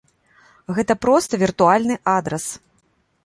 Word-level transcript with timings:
Гэта 0.77 0.93
проста 1.03 1.39
віртуальны 1.43 1.95
адрас! 2.17 2.45